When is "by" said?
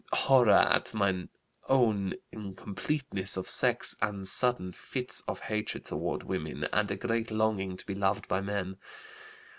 8.27-8.41